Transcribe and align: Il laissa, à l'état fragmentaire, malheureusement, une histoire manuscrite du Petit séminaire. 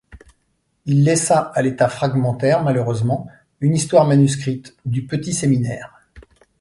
Il 0.87 1.03
laissa, 1.03 1.51
à 1.53 1.61
l'état 1.61 1.87
fragmentaire, 1.87 2.63
malheureusement, 2.63 3.27
une 3.59 3.75
histoire 3.75 4.07
manuscrite 4.07 4.75
du 4.83 5.05
Petit 5.05 5.31
séminaire. 5.31 6.01